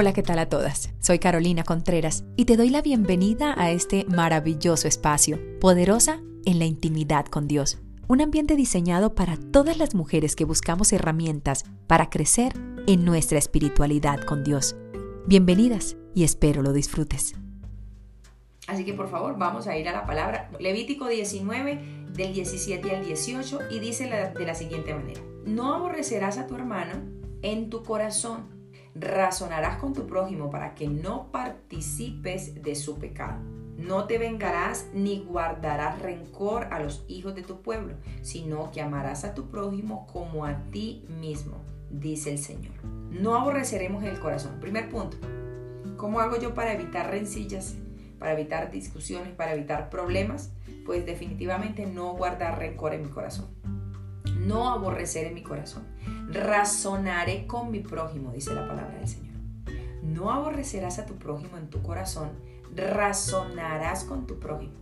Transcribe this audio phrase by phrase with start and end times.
[0.00, 0.94] Hola, ¿qué tal a todas?
[0.98, 6.64] Soy Carolina Contreras y te doy la bienvenida a este maravilloso espacio, poderosa en la
[6.64, 7.76] intimidad con Dios.
[8.08, 12.54] Un ambiente diseñado para todas las mujeres que buscamos herramientas para crecer
[12.86, 14.74] en nuestra espiritualidad con Dios.
[15.26, 17.34] Bienvenidas y espero lo disfrutes.
[18.68, 23.04] Así que por favor vamos a ir a la palabra Levítico 19 del 17 al
[23.04, 25.20] 18 y dice de la siguiente manera.
[25.44, 26.94] No aborrecerás a tu hermano
[27.42, 28.59] en tu corazón
[28.94, 33.40] razonarás con tu prójimo para que no participes de su pecado.
[33.76, 39.24] No te vengarás ni guardarás rencor a los hijos de tu pueblo, sino que amarás
[39.24, 42.74] a tu prójimo como a ti mismo, dice el Señor.
[43.10, 44.60] No aborreceremos el corazón.
[44.60, 45.16] Primer punto.
[45.96, 47.76] ¿Cómo hago yo para evitar rencillas,
[48.18, 50.52] para evitar discusiones, para evitar problemas?
[50.84, 53.48] Pues definitivamente no guardar rencor en mi corazón.
[54.38, 55.89] No aborrecer en mi corazón
[56.32, 59.34] razonaré con mi prójimo, dice la palabra del Señor.
[60.02, 62.30] No aborrecerás a tu prójimo en tu corazón,
[62.74, 64.80] razonarás con tu prójimo.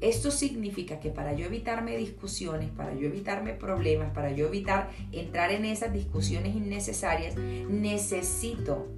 [0.00, 5.50] Esto significa que para yo evitarme discusiones, para yo evitarme problemas, para yo evitar entrar
[5.50, 8.88] en esas discusiones innecesarias, necesito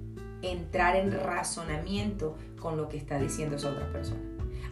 [0.41, 4.21] entrar en razonamiento con lo que está diciendo esa otra persona.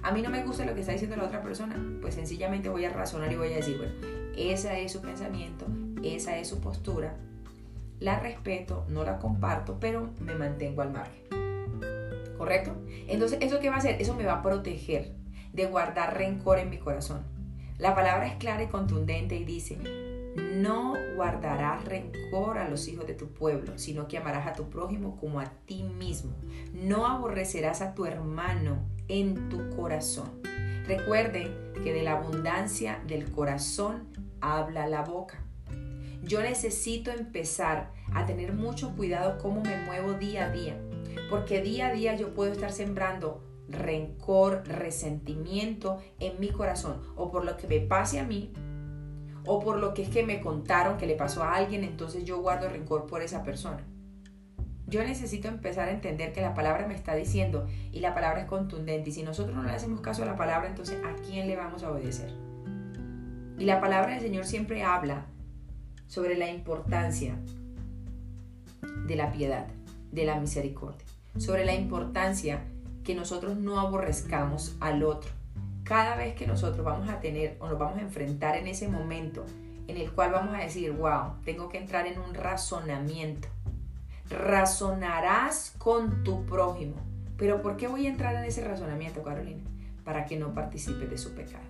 [0.03, 2.86] A mí no me gusta lo que está diciendo la otra persona, pues sencillamente voy
[2.86, 3.93] a razonar y voy a decir, bueno,
[4.36, 5.66] ese es su pensamiento,
[6.03, 7.17] esa es su postura,
[7.99, 11.21] la respeto, no la comparto, pero me mantengo al margen.
[12.38, 12.75] ¿Correcto?
[13.08, 14.02] Entonces, ¿eso qué va a hacer?
[14.02, 15.16] Eso me va a proteger
[15.53, 17.23] de guardar rencor en mi corazón.
[17.77, 19.77] La palabra es clara y contundente y dice,
[20.55, 25.17] no guardarás rencor a los hijos de tu pueblo, sino que amarás a tu prójimo
[25.17, 26.31] como a ti mismo.
[26.73, 30.41] No aborrecerás a tu hermano en tu corazón.
[30.88, 34.08] Recuerden que de la abundancia del corazón
[34.41, 35.43] habla la boca.
[36.23, 40.80] Yo necesito empezar a tener mucho cuidado cómo me muevo día a día,
[41.30, 47.45] porque día a día yo puedo estar sembrando rencor, resentimiento en mi corazón, o por
[47.45, 48.54] lo que me pase a mí,
[49.45, 52.42] o por lo que es que me contaron que le pasó a alguien, entonces yo
[52.42, 53.83] guardo rencor por esa persona.
[54.86, 58.48] Yo necesito empezar a entender que la palabra me está diciendo y la palabra es
[58.48, 59.09] contundente.
[59.09, 61.83] Y si nosotros no le hacemos caso a la palabra, entonces ¿a quién le vamos
[61.83, 62.30] a obedecer?
[63.58, 65.27] Y la palabra del Señor siempre habla
[66.11, 67.38] sobre la importancia
[69.08, 69.67] de la piedad,
[70.11, 71.05] de la misericordia,
[71.38, 72.66] sobre la importancia
[73.05, 75.32] que nosotros no aborrezcamos al otro.
[75.86, 79.45] Cada vez que nosotros vamos a tener o nos vamos a enfrentar en ese momento
[79.88, 83.48] en el cual vamos a decir, wow, tengo que entrar en un razonamiento.
[84.30, 86.95] Razonarás con tu prójimo.
[87.38, 89.64] Pero ¿por qué voy a entrar en ese razonamiento, Carolina?
[90.04, 91.64] Para que no participes de su pecado.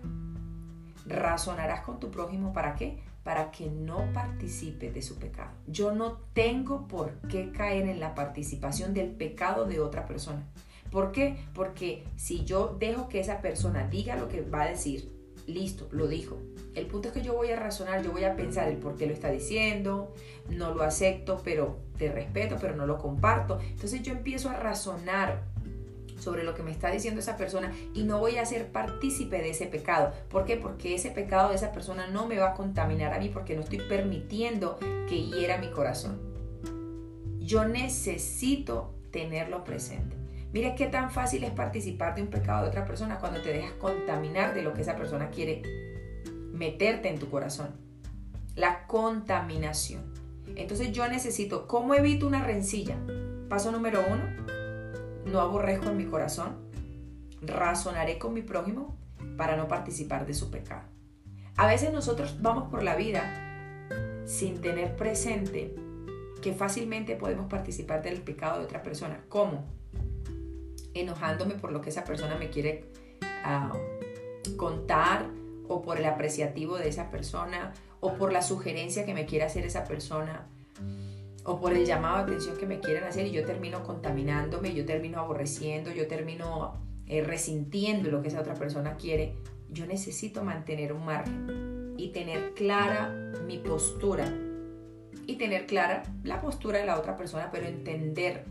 [1.06, 3.04] Razonarás con tu prójimo para qué?
[3.24, 5.52] Para que no participe de su pecado.
[5.68, 10.48] Yo no tengo por qué caer en la participación del pecado de otra persona.
[10.90, 11.38] ¿Por qué?
[11.54, 15.10] Porque si yo dejo que esa persona diga lo que va a decir,
[15.48, 16.38] listo, lo dijo.
[16.76, 19.08] El punto es que yo voy a razonar, yo voy a pensar el por qué
[19.08, 20.14] lo está diciendo,
[20.50, 23.60] no lo acepto, pero te respeto, pero no lo comparto.
[23.62, 25.44] Entonces yo empiezo a razonar
[26.22, 29.50] sobre lo que me está diciendo esa persona y no voy a ser partícipe de
[29.50, 30.14] ese pecado.
[30.30, 30.56] ¿Por qué?
[30.56, 33.62] Porque ese pecado de esa persona no me va a contaminar a mí porque no
[33.62, 34.78] estoy permitiendo
[35.10, 36.20] que hiera mi corazón.
[37.40, 40.16] Yo necesito tenerlo presente.
[40.54, 43.72] Mire qué tan fácil es participar de un pecado de otra persona cuando te dejas
[43.74, 45.62] contaminar de lo que esa persona quiere
[46.52, 47.70] meterte en tu corazón.
[48.56, 50.14] La contaminación.
[50.56, 52.98] Entonces yo necesito, ¿cómo evito una rencilla?
[53.50, 54.24] Paso número uno,
[55.26, 56.58] no aborrezco en mi corazón,
[57.42, 58.98] razonaré con mi prójimo
[59.38, 60.84] para no participar de su pecado.
[61.58, 65.76] A veces nosotros vamos por la vida sin tener presente
[66.42, 69.24] que fácilmente podemos participar del pecado de otra persona.
[69.30, 69.66] ¿Cómo?
[70.94, 72.90] Enojándome por lo que esa persona me quiere
[73.44, 73.72] ah,
[74.58, 75.28] contar
[75.68, 79.66] o por el apreciativo de esa persona o por la sugerencia que me quiere hacer
[79.66, 80.48] esa persona
[81.44, 84.86] o por el llamado de atención que me quieren hacer y yo termino contaminándome, yo
[84.86, 86.78] termino aborreciendo, yo termino
[87.08, 89.34] eh, resintiendo lo que esa otra persona quiere,
[89.70, 93.10] yo necesito mantener un margen y tener clara
[93.46, 94.32] mi postura
[95.26, 98.46] y tener clara la postura de la otra persona, pero entender,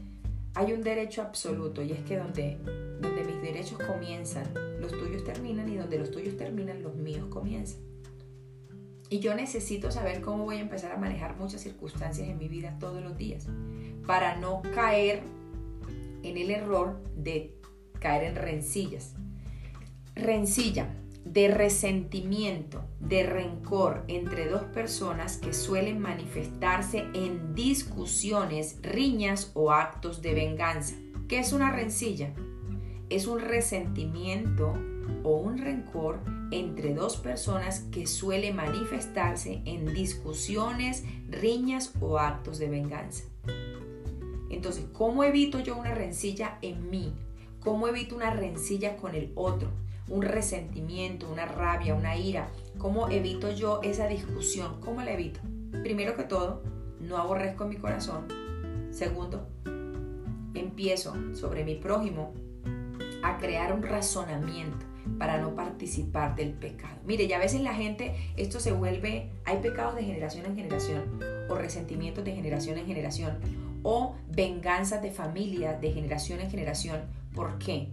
[0.54, 2.58] hay un derecho absoluto y es que donde,
[3.00, 4.44] donde mis derechos comienzan,
[4.80, 7.80] los tuyos terminan y donde los tuyos terminan, los míos comienzan.
[9.10, 12.76] Y yo necesito saber cómo voy a empezar a manejar muchas circunstancias en mi vida
[12.78, 13.48] todos los días
[14.06, 15.24] para no caer
[16.22, 17.56] en el error de
[17.98, 19.14] caer en rencillas.
[20.14, 20.96] Rencilla.
[21.24, 30.22] de resentimiento, de rencor entre dos personas que suelen manifestarse en discusiones, riñas o actos
[30.22, 30.96] de venganza.
[31.28, 32.32] ¿Qué es una rencilla?
[33.10, 34.72] Es un resentimiento
[35.22, 36.20] o un rencor
[36.50, 43.24] entre dos personas que suele manifestarse en discusiones, riñas o actos de venganza.
[44.50, 47.12] Entonces, ¿cómo evito yo una rencilla en mí?
[47.60, 49.70] ¿Cómo evito una rencilla con el otro?
[50.08, 52.48] Un resentimiento, una rabia, una ira.
[52.78, 54.80] ¿Cómo evito yo esa discusión?
[54.80, 55.40] ¿Cómo la evito?
[55.82, 56.62] Primero que todo,
[57.00, 58.26] no aborrezco mi corazón.
[58.90, 59.46] Segundo,
[60.54, 62.34] empiezo sobre mi prójimo
[63.22, 64.89] a crear un razonamiento
[65.20, 66.96] para no participar del pecado.
[67.04, 71.20] Mire, ya a veces la gente, esto se vuelve, hay pecados de generación en generación
[71.50, 73.38] o resentimientos de generación en generación
[73.82, 77.02] o venganzas de familia de generación en generación.
[77.34, 77.90] ¿Por qué?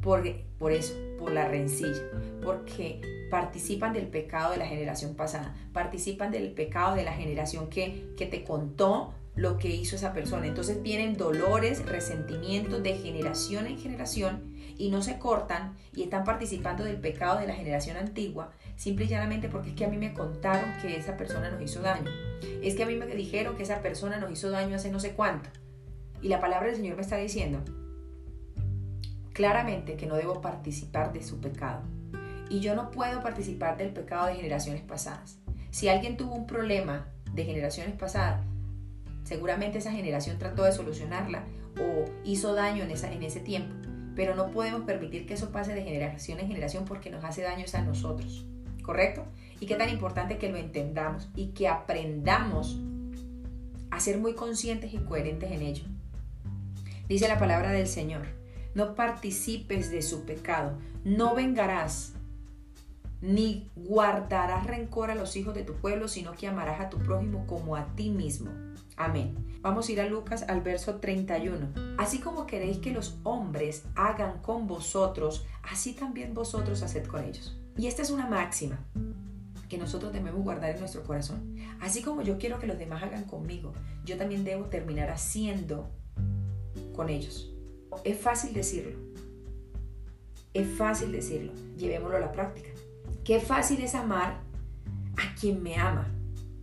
[0.00, 0.22] Por,
[0.60, 2.02] por eso, por la rencilla,
[2.40, 3.00] porque
[3.32, 8.26] participan del pecado de la generación pasada, participan del pecado de la generación que, que
[8.26, 10.46] te contó lo que hizo esa persona.
[10.46, 14.49] Entonces vienen dolores, resentimientos de generación en generación
[14.80, 19.08] y no se cortan y están participando del pecado de la generación antigua, simple y
[19.08, 22.10] llanamente porque es que a mí me contaron que esa persona nos hizo daño.
[22.62, 25.12] Es que a mí me dijeron que esa persona nos hizo daño hace no sé
[25.12, 25.50] cuánto.
[26.22, 27.62] Y la palabra del Señor me está diciendo
[29.34, 31.82] claramente que no debo participar de su pecado.
[32.48, 35.38] Y yo no puedo participar del pecado de generaciones pasadas.
[35.70, 38.46] Si alguien tuvo un problema de generaciones pasadas,
[39.24, 41.44] seguramente esa generación trató de solucionarla
[41.78, 45.74] o hizo daño en, esa, en ese tiempo pero no podemos permitir que eso pase
[45.74, 48.46] de generación en generación porque nos hace daños a nosotros,
[48.82, 49.24] ¿correcto?
[49.60, 52.78] Y qué tan importante que lo entendamos y que aprendamos
[53.90, 55.84] a ser muy conscientes y coherentes en ello.
[57.08, 58.22] Dice la palabra del Señor,
[58.74, 62.14] no participes de su pecado, no vengarás,
[63.20, 67.46] ni guardarás rencor a los hijos de tu pueblo, sino que amarás a tu prójimo
[67.46, 68.50] como a ti mismo.
[68.96, 69.34] Amén.
[69.62, 71.74] Vamos a ir a Lucas al verso 31.
[71.98, 77.58] Así como queréis que los hombres hagan con vosotros, así también vosotros haced con ellos.
[77.76, 78.78] Y esta es una máxima
[79.68, 81.56] que nosotros debemos guardar en nuestro corazón.
[81.80, 83.74] Así como yo quiero que los demás hagan conmigo,
[84.04, 85.90] yo también debo terminar haciendo
[86.96, 87.52] con ellos.
[88.02, 88.98] Es fácil decirlo.
[90.54, 91.52] Es fácil decirlo.
[91.76, 92.70] Llevémoslo a la práctica.
[93.24, 94.40] Qué fácil es amar
[95.18, 96.08] a quien me ama.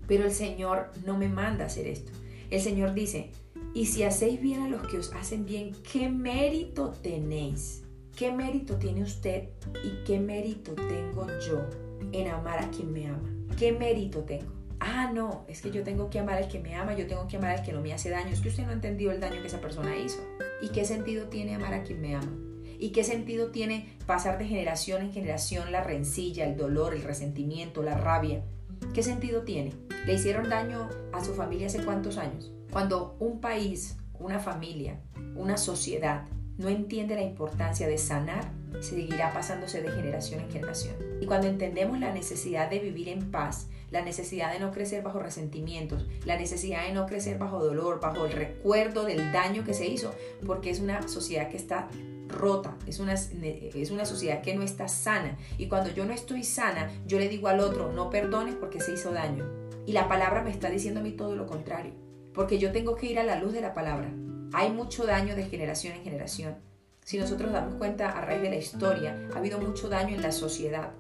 [0.08, 2.12] Pero el Señor no me manda hacer esto.
[2.50, 3.32] El Señor dice,
[3.74, 7.84] y si hacéis bien a los que os hacen bien, ¿qué mérito tenéis?
[8.16, 9.50] ¿Qué mérito tiene usted
[9.84, 11.66] y qué mérito tengo yo
[12.12, 13.30] en amar a quien me ama?
[13.58, 14.52] ¿Qué mérito tengo?
[14.80, 17.38] Ah, no, es que yo tengo que amar al que me ama, yo tengo que
[17.38, 18.30] amar al que no me hace daño.
[18.30, 20.20] Es que usted no ha entendido el daño que esa persona hizo.
[20.62, 22.32] ¿Y qué sentido tiene amar a quien me ama?
[22.80, 27.82] ¿Y qué sentido tiene pasar de generación en generación la rencilla, el dolor, el resentimiento,
[27.84, 28.44] la rabia?
[28.94, 29.74] ¿Qué sentido tiene?
[30.06, 32.52] ¿Le hicieron daño a su familia hace cuántos años?
[32.72, 35.00] Cuando un país, una familia,
[35.36, 36.26] una sociedad
[36.58, 40.96] no entiende la importancia de sanar, seguirá pasándose de generación en generación.
[41.22, 45.20] Y cuando entendemos la necesidad de vivir en paz, la necesidad de no crecer bajo
[45.20, 49.88] resentimientos, la necesidad de no crecer bajo dolor, bajo el recuerdo del daño que se
[49.88, 50.14] hizo,
[50.46, 51.90] porque es una sociedad que está
[52.28, 55.38] rota, es una, es una sociedad que no está sana.
[55.58, 58.94] Y cuando yo no estoy sana, yo le digo al otro, no perdones porque se
[58.94, 59.46] hizo daño.
[59.86, 61.94] Y la palabra me está diciendo a mí todo lo contrario,
[62.34, 64.12] porque yo tengo que ir a la luz de la palabra.
[64.54, 66.56] Hay mucho daño de generación en generación.
[67.04, 70.34] Si nosotros damos cuenta a raíz de la historia, ha habido mucho daño en la
[70.34, 70.92] sociedad,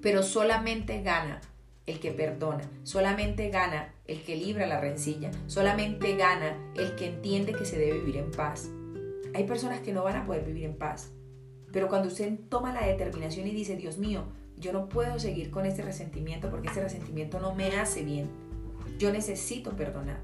[0.00, 1.40] pero solamente gana
[1.88, 7.54] el que perdona, solamente gana el que libra la rencilla, solamente gana el que entiende
[7.54, 8.68] que se debe vivir en paz.
[9.34, 11.12] Hay personas que no van a poder vivir en paz.
[11.72, 14.24] Pero cuando usted toma la determinación y dice, Dios mío,
[14.56, 18.28] yo no puedo seguir con este resentimiento porque este resentimiento no me hace bien.
[18.98, 20.20] Yo necesito perdonar.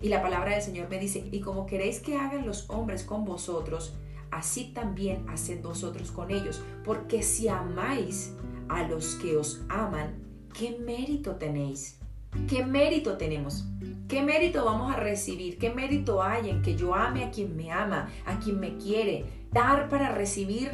[0.00, 3.24] Y la palabra del Señor me dice, y como queréis que hagan los hombres con
[3.24, 3.94] vosotros,
[4.30, 6.62] así también haced vosotros con ellos.
[6.84, 8.34] Porque si amáis
[8.68, 11.95] a los que os aman, ¿qué mérito tenéis?
[12.48, 13.64] ¿Qué mérito tenemos?
[14.08, 15.58] ¿Qué mérito vamos a recibir?
[15.58, 19.24] ¿Qué mérito hay en que yo ame a quien me ama, a quien me quiere?
[19.50, 20.70] Dar para recibir.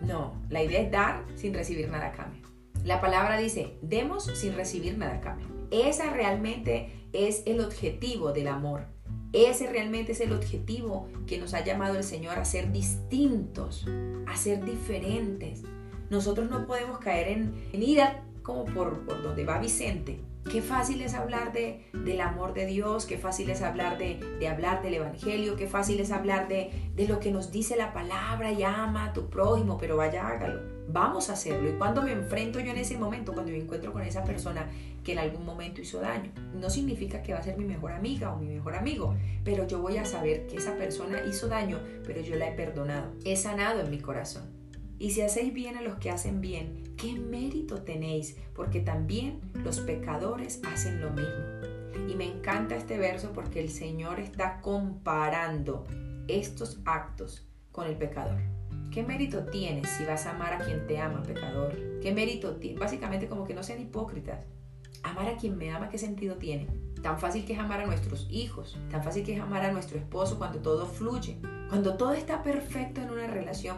[0.00, 2.40] No, la idea es dar sin recibir nada a cambio.
[2.84, 5.46] La palabra dice, demos sin recibir nada a cambio.
[5.70, 8.86] Esa realmente es el objetivo del amor.
[9.34, 13.86] Ese realmente es el objetivo que nos ha llamado el Señor a ser distintos,
[14.26, 15.62] a ser diferentes.
[16.08, 20.18] Nosotros no podemos caer en, en ira como por, por donde va Vicente,
[20.48, 24.48] Qué fácil es hablar de, del amor de Dios, qué fácil es hablar de, de
[24.48, 28.50] hablar del Evangelio, qué fácil es hablar de, de, lo que nos dice la palabra
[28.50, 31.68] y ama a tu prójimo, pero vaya hágalo, Vamos a hacerlo.
[31.68, 33.32] ¿Y cuando me enfrento yo en ese momento?
[33.32, 34.66] Cuando me encuentro con esa persona
[35.04, 36.32] que en algún momento hizo daño.
[36.54, 39.80] No significa que va a ser mi mejor amiga o mi mejor amigo, pero yo
[39.80, 43.12] voy a saber que esa persona hizo daño, pero yo la he perdonado.
[43.24, 44.59] He sanado en mi corazón.
[45.00, 48.36] Y si hacéis bien a los que hacen bien, ¿qué mérito tenéis?
[48.54, 52.06] Porque también los pecadores hacen lo mismo.
[52.06, 55.86] Y me encanta este verso porque el Señor está comparando
[56.28, 58.40] estos actos con el pecador.
[58.92, 61.74] ¿Qué mérito tienes si vas a amar a quien te ama, pecador?
[62.02, 62.78] ¿Qué mérito tienes?
[62.78, 64.44] Básicamente como que no sean hipócritas.
[65.02, 66.66] Amar a quien me ama, ¿qué sentido tiene?
[67.00, 69.96] Tan fácil que es amar a nuestros hijos, tan fácil que es amar a nuestro
[69.96, 71.38] esposo cuando todo fluye.
[71.70, 73.28] Cuando todo está perfecto en una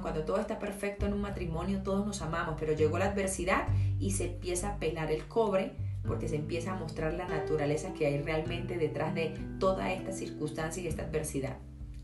[0.00, 4.12] cuando todo está perfecto en un matrimonio, todos nos amamos, pero llegó la adversidad y
[4.12, 5.72] se empieza a pelar el cobre
[6.06, 10.82] porque se empieza a mostrar la naturaleza que hay realmente detrás de toda esta circunstancia
[10.82, 11.56] y esta adversidad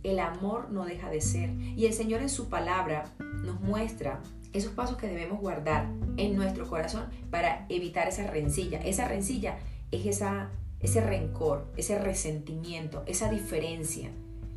[0.02, 1.50] el amor no deja de ser.
[1.76, 4.20] Y el Señor en su palabra nos muestra
[4.52, 8.78] esos pasos que debemos guardar en nuestro corazón para evitar esa rencilla.
[8.80, 9.58] Esa rencilla
[9.90, 14.10] es esa, ese rencor, ese resentimiento, esa diferencia.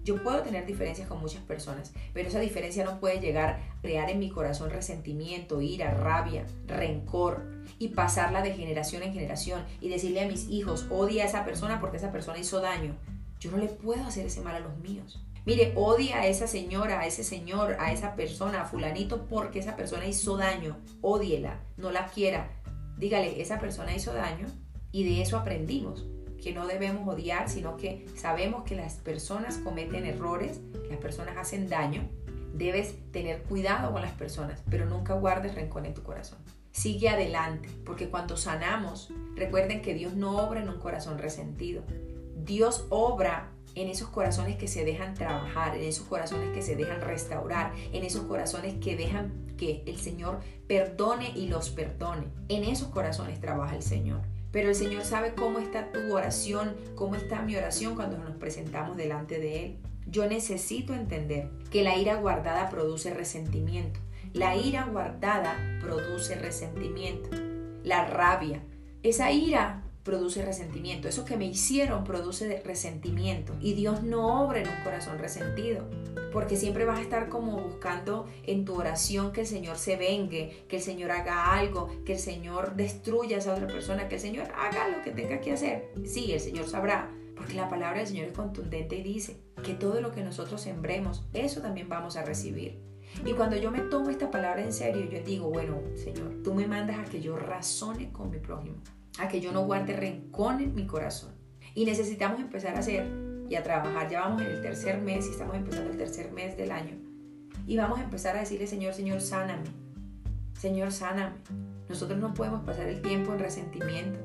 [0.03, 4.09] Yo puedo tener diferencias con muchas personas, pero esa diferencia no puede llegar a crear
[4.09, 7.43] en mi corazón resentimiento, ira, rabia, rencor
[7.77, 11.79] y pasarla de generación en generación y decirle a mis hijos, odia a esa persona
[11.79, 12.95] porque esa persona hizo daño.
[13.39, 15.23] Yo no le puedo hacer ese mal a los míos.
[15.45, 19.75] Mire, odia a esa señora, a ese señor, a esa persona, a fulanito, porque esa
[19.75, 20.77] persona hizo daño.
[21.01, 22.49] Ódiela, no la quiera.
[22.97, 24.47] Dígale, esa persona hizo daño
[24.91, 26.05] y de eso aprendimos,
[26.41, 31.69] que no debemos odiar, sino que sabemos que las personas cometen errores, las personas hacen
[31.69, 32.09] daño.
[32.53, 36.39] Debes tener cuidado con las personas, pero nunca guardes rencor en tu corazón.
[36.71, 41.83] Sigue adelante, porque cuando sanamos, recuerden que Dios no obra en un corazón resentido.
[42.35, 47.01] Dios obra en esos corazones que se dejan trabajar, en esos corazones que se dejan
[47.01, 52.27] restaurar, en esos corazones que dejan que el Señor perdone y los perdone.
[52.49, 54.21] En esos corazones trabaja el Señor.
[54.51, 58.97] Pero el Señor sabe cómo está tu oración, cómo está mi oración cuando nos presentamos
[58.97, 59.77] delante de Él.
[60.07, 63.99] Yo necesito entender que la ira guardada produce resentimiento.
[64.33, 67.29] La ira guardada produce resentimiento.
[67.83, 68.61] La rabia.
[69.03, 71.07] Esa ira produce resentimiento.
[71.07, 73.55] Eso que me hicieron produce resentimiento.
[73.59, 75.85] Y Dios no obra en un corazón resentido.
[76.31, 80.65] Porque siempre vas a estar como buscando en tu oración que el Señor se vengue,
[80.67, 84.21] que el Señor haga algo, que el Señor destruya a esa otra persona, que el
[84.21, 85.91] Señor haga lo que tenga que hacer.
[86.05, 87.11] Sí, el Señor sabrá.
[87.35, 91.23] Porque la palabra del Señor es contundente y dice que todo lo que nosotros sembremos,
[91.33, 92.79] eso también vamos a recibir.
[93.25, 96.67] Y cuando yo me tomo esta palabra en serio, yo digo, bueno, Señor, tú me
[96.67, 98.77] mandas a que yo razone con mi prójimo
[99.19, 101.31] a que yo no guarde rencor en mi corazón.
[101.73, 103.07] Y necesitamos empezar a hacer
[103.49, 104.09] y a trabajar.
[104.09, 106.97] Ya vamos en el tercer mes y estamos empezando el tercer mes del año.
[107.67, 109.63] Y vamos a empezar a decirle, Señor, Señor, sáname.
[110.57, 111.35] Señor, sáname.
[111.89, 114.19] Nosotros no podemos pasar el tiempo en resentimiento.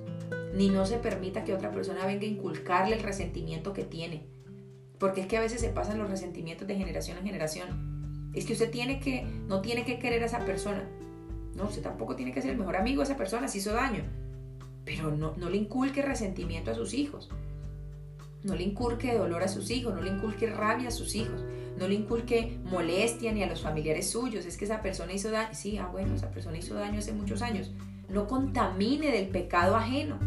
[0.55, 4.27] Ni no se permita que otra persona venga a inculcarle el resentimiento que tiene.
[4.99, 8.31] Porque es que a veces se pasan los resentimientos de generación en generación.
[8.33, 10.89] Es que usted tiene que, no tiene que querer a esa persona.
[11.55, 14.05] No, usted tampoco tiene que ser el mejor amigo de esa persona si hizo daño
[14.87, 17.29] pero no, le inculque resentimiento a sus hijos.
[18.45, 21.43] No le inculque dolor a sus hijos, no le inculque rabia a sus hijos,
[21.77, 24.47] no le inculque molestia ni a los familiares suyos.
[24.47, 25.49] Es que esa persona hizo daño.
[25.53, 27.73] Sí, ah, bueno, esa persona hizo daño hace muchos años.
[28.09, 30.21] No contamine del pecado ajeno.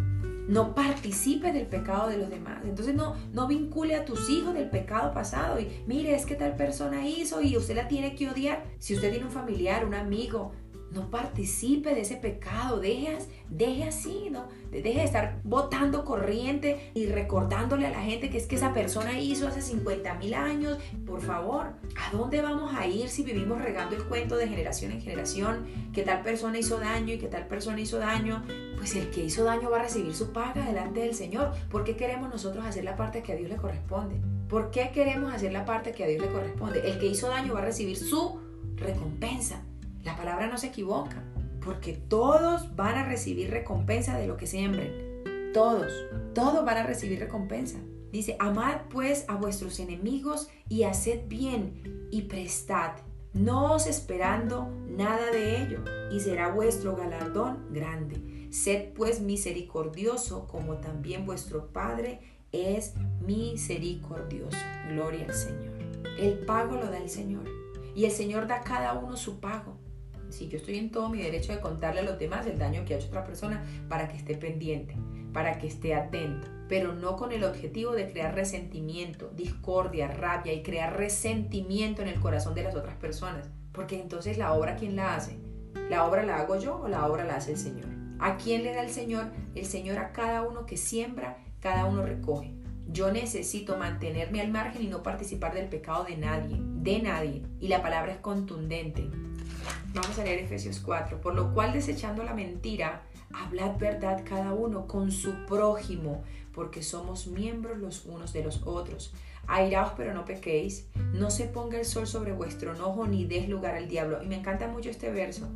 [0.49, 2.59] No participe del pecado de los demás.
[2.65, 5.61] Entonces no, no vincule a tus hijos del pecado pasado.
[5.61, 8.65] Y mire, es que tal persona hizo y usted la tiene que odiar.
[8.79, 10.51] Si usted tiene un familiar, un amigo,
[10.91, 13.17] no participe de ese pecado, deje,
[13.50, 14.48] deje así, ¿no?
[14.72, 19.19] Deje de estar botando corriente y recordándole a la gente que es que esa persona
[19.19, 20.77] hizo hace 50 mil años.
[21.05, 25.01] Por favor, ¿a dónde vamos a ir si vivimos regando el cuento de generación en
[25.01, 25.65] generación?
[25.93, 28.43] Que tal persona hizo daño y que tal persona hizo daño.
[28.77, 31.51] Pues el que hizo daño va a recibir su paga delante del Señor.
[31.69, 34.22] ¿Por qué queremos nosotros hacer la parte que a Dios le corresponde?
[34.48, 36.81] ¿Por qué queremos hacer la parte que a Dios le corresponde?
[36.89, 38.39] El que hizo daño va a recibir su
[38.75, 39.63] recompensa.
[40.09, 41.21] La palabra no se equivoca,
[41.63, 45.21] porque todos van a recibir recompensa de lo que siembren.
[45.53, 45.93] Todos,
[46.33, 47.77] todos van a recibir recompensa.
[48.11, 52.93] Dice, amad pues a vuestros enemigos y haced bien y prestad,
[53.33, 58.47] no os esperando nada de ello, y será vuestro galardón grande.
[58.49, 64.57] Sed pues misericordioso como también vuestro Padre es misericordioso.
[64.89, 65.77] Gloria al Señor.
[66.17, 67.43] El pago lo da el Señor.
[67.93, 69.78] Y el Señor da a cada uno su pago.
[70.29, 72.93] Si yo estoy en todo mi derecho de contarle a los demás el daño que
[72.93, 74.95] ha hecho otra persona para que esté pendiente,
[75.33, 80.63] para que esté atento, pero no con el objetivo de crear resentimiento, discordia, rabia y
[80.63, 85.15] crear resentimiento en el corazón de las otras personas, porque entonces la obra quién la
[85.15, 85.38] hace?
[85.89, 87.88] ¿La obra la hago yo o la obra la hace el Señor?
[88.19, 89.31] ¿A quién le da el Señor?
[89.55, 92.53] El Señor a cada uno que siembra, cada uno recoge.
[92.91, 97.43] Yo necesito mantenerme al margen y no participar del pecado de nadie, de nadie.
[97.59, 99.09] Y la palabra es contundente.
[99.94, 101.20] Vamos a leer Efesios 4.
[101.22, 103.03] Por lo cual, desechando la mentira,
[103.34, 109.13] hablad verdad cada uno con su prójimo, porque somos miembros los unos de los otros.
[109.48, 113.74] Airaos pero no pequéis, no se ponga el sol sobre vuestro enojo ni des lugar
[113.74, 114.22] al diablo.
[114.22, 115.48] Y me encanta mucho este verso.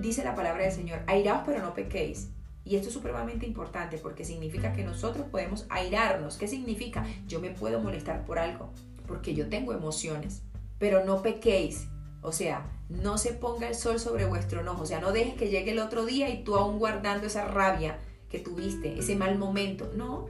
[0.00, 2.30] Dice la palabra del Señor, airaos pero no pequéis.
[2.64, 6.36] Y esto es supremamente importante porque significa que nosotros podemos airarnos.
[6.36, 7.04] ¿Qué significa?
[7.26, 8.70] Yo me puedo molestar por algo,
[9.08, 10.42] porque yo tengo emociones,
[10.78, 11.88] pero no pequéis.
[12.22, 14.82] O sea, no se ponga el sol sobre vuestro enojo.
[14.82, 17.98] O sea, no dejes que llegue el otro día y tú aún guardando esa rabia
[18.28, 19.90] que tuviste, ese mal momento.
[19.96, 20.28] No.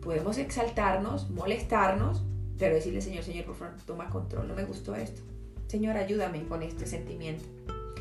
[0.00, 2.22] Podemos exaltarnos, molestarnos,
[2.58, 4.48] pero decirle, Señor, Señor, por favor, toma control.
[4.48, 5.20] No me gustó esto.
[5.68, 7.44] Señor, ayúdame con este sentimiento.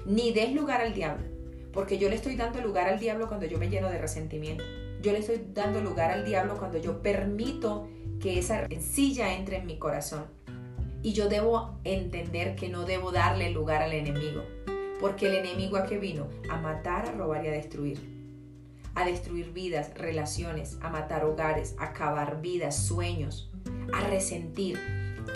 [0.05, 1.25] Ni des lugar al diablo.
[1.73, 4.63] Porque yo le estoy dando lugar al diablo cuando yo me lleno de resentimiento.
[5.01, 7.87] Yo le estoy dando lugar al diablo cuando yo permito
[8.19, 10.25] que esa rencilla entre en mi corazón.
[11.03, 14.43] Y yo debo entender que no debo darle lugar al enemigo.
[14.99, 16.27] Porque el enemigo a qué vino?
[16.49, 17.99] A matar, a robar y a destruir.
[18.93, 23.51] A destruir vidas, relaciones, a matar hogares, a acabar vidas, sueños,
[23.93, 24.77] a resentir.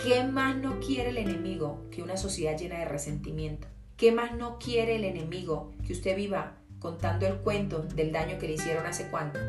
[0.03, 3.67] ¿Qué más no quiere el enemigo que una sociedad llena de resentimiento?
[3.97, 8.47] ¿Qué más no quiere el enemigo que usted viva contando el cuento del daño que
[8.47, 9.39] le hicieron hace cuánto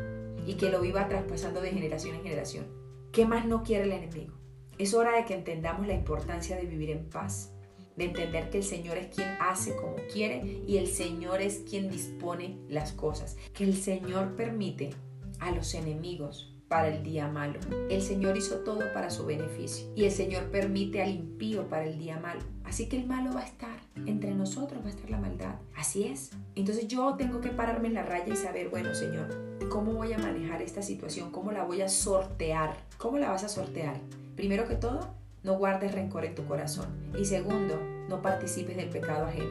[0.47, 2.65] y que lo viva traspasando de generación en generación?
[3.11, 4.36] ¿Qué más no quiere el enemigo?
[4.77, 7.51] Es hora de que entendamos la importancia de vivir en paz,
[7.95, 11.89] de entender que el Señor es quien hace como quiere y el Señor es quien
[11.89, 14.91] dispone las cosas, que el Señor permite
[15.39, 17.59] a los enemigos para el día malo.
[17.89, 21.97] El Señor hizo todo para su beneficio y el Señor permite al impío para el
[21.97, 22.41] día malo.
[22.63, 25.55] Así que el malo va a estar, entre nosotros va a estar la maldad.
[25.75, 26.29] Así es.
[26.53, 30.19] Entonces yo tengo que pararme en la raya y saber, bueno Señor, ¿cómo voy a
[30.19, 31.31] manejar esta situación?
[31.31, 32.77] ¿Cómo la voy a sortear?
[32.99, 33.99] ¿Cómo la vas a sortear?
[34.37, 36.85] Primero que todo, no guardes rencor en tu corazón.
[37.19, 39.49] Y segundo, no participes del pecado ajeno.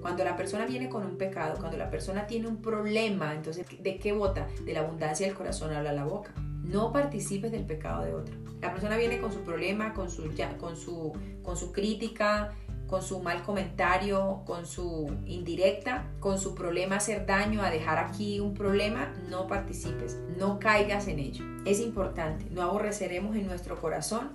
[0.00, 3.98] Cuando la persona viene con un pecado, cuando la persona tiene un problema, entonces, ¿de
[3.98, 4.48] qué vota?
[4.64, 6.32] De la abundancia del corazón habla la boca.
[6.64, 8.34] No participes del pecado de otro.
[8.62, 10.22] La persona viene con su problema, con su,
[10.58, 12.52] con su, con su crítica,
[12.92, 18.38] con su mal comentario, con su indirecta, con su problema hacer daño, a dejar aquí
[18.38, 21.42] un problema, no participes, no caigas en ello.
[21.64, 24.32] Es importante, no aborreceremos en nuestro corazón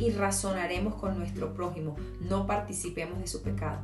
[0.00, 1.94] y razonaremos con nuestro prójimo,
[2.28, 3.78] no participemos de su pecado.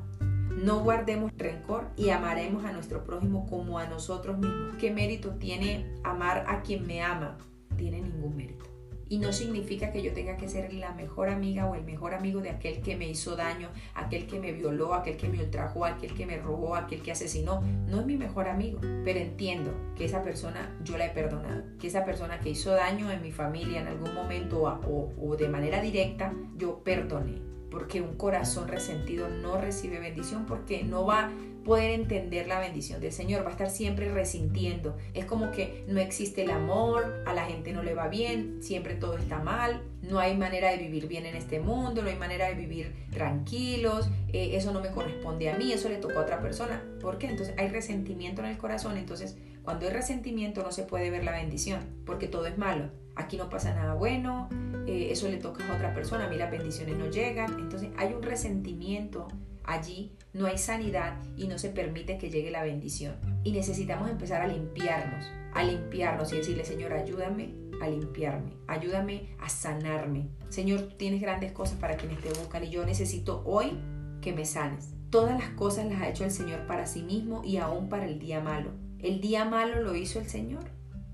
[0.51, 4.75] No guardemos rencor y amaremos a nuestro prójimo como a nosotros mismos.
[4.81, 7.39] ¿Qué mérito tiene amar a quien me ama?
[7.77, 8.65] tiene ningún mérito.
[9.09, 12.41] Y no significa que yo tenga que ser la mejor amiga o el mejor amigo
[12.41, 16.13] de aquel que me hizo daño, aquel que me violó, aquel que me ultrajó, aquel
[16.15, 17.63] que me robó, aquel que asesinó.
[17.87, 21.87] No es mi mejor amigo, pero entiendo que esa persona yo la he perdonado, que
[21.87, 26.33] esa persona que hizo daño en mi familia en algún momento o, de manera directa,
[26.57, 31.31] yo perdoné porque un corazón resentido no recibe bendición porque no va
[31.67, 34.97] poder entender la bendición del Señor, va a estar siempre resintiendo.
[35.15, 38.95] Es como que no existe el amor, a la gente no le va bien, siempre
[38.95, 42.47] todo está mal, no hay manera de vivir bien en este mundo, no hay manera
[42.49, 46.41] de vivir tranquilos, eh, eso no me corresponde a mí, eso le tocó a otra
[46.41, 46.83] persona.
[47.01, 47.27] ¿Por qué?
[47.27, 51.33] Entonces hay resentimiento en el corazón, entonces cuando hay resentimiento no se puede ver la
[51.33, 52.91] bendición, porque todo es malo.
[53.17, 54.49] Aquí no pasa nada bueno,
[54.87, 58.13] eh, eso le toca a otra persona, a mí las bendiciones no llegan, entonces hay
[58.15, 59.27] un resentimiento
[59.67, 63.17] allí no hay sanidad y no se permite que llegue la bendición.
[63.43, 69.49] Y necesitamos empezar a limpiarnos, a limpiarnos y decirle, Señor, ayúdame a limpiarme, ayúdame a
[69.49, 70.29] sanarme.
[70.51, 73.79] Señor, tienes grandes cosas para quienes te buscan y yo necesito hoy
[74.21, 74.93] que me sanes.
[75.09, 78.19] Todas las cosas las ha hecho el Señor para sí mismo y aún para el
[78.19, 78.73] día malo.
[78.99, 80.65] El día malo lo hizo el Señor.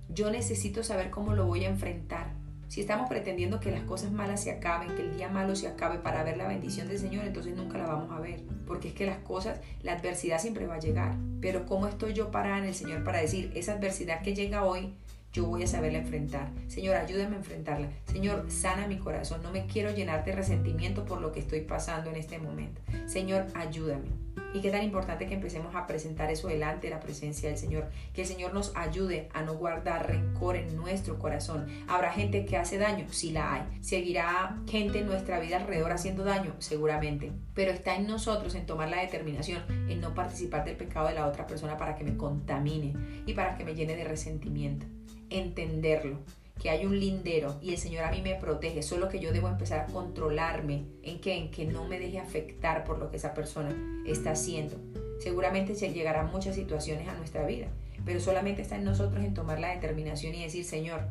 [0.08, 2.34] Yo necesito saber cómo lo voy a enfrentar.
[2.72, 5.98] Si estamos pretendiendo que las cosas malas se acaben, que el día malo se acabe
[5.98, 8.40] para ver la bendición del Señor, entonces nunca la vamos a ver.
[8.66, 11.14] Porque es que las cosas, la adversidad siempre va a llegar.
[11.42, 14.94] Pero ¿cómo estoy yo parada en el Señor para decir, esa adversidad que llega hoy,
[15.34, 16.50] yo voy a saberla enfrentar.
[16.68, 17.88] Señor, ayúdame a enfrentarla.
[18.06, 19.42] Señor, sana mi corazón.
[19.42, 22.80] No me quiero llenar de resentimiento por lo que estoy pasando en este momento.
[23.04, 24.08] Señor, ayúdame.
[24.54, 27.88] Y qué tan importante que empecemos a presentar eso delante de la presencia del Señor.
[28.12, 31.66] Que el Señor nos ayude a no guardar rencor en nuestro corazón.
[31.88, 33.06] ¿Habrá gente que hace daño?
[33.10, 33.62] Sí la hay.
[33.80, 36.54] ¿Seguirá gente en nuestra vida alrededor haciendo daño?
[36.58, 37.32] Seguramente.
[37.54, 41.26] Pero está en nosotros en tomar la determinación en no participar del pecado de la
[41.26, 42.94] otra persona para que me contamine
[43.26, 44.86] y para que me llene de resentimiento.
[45.30, 46.18] Entenderlo
[46.60, 49.48] que hay un lindero y el Señor a mí me protege, solo que yo debo
[49.48, 53.34] empezar a controlarme en que en que no me deje afectar por lo que esa
[53.34, 53.74] persona
[54.06, 54.76] está haciendo.
[55.18, 57.68] Seguramente llegarán muchas situaciones a nuestra vida,
[58.04, 61.02] pero solamente está en nosotros en tomar la determinación y decir, Señor,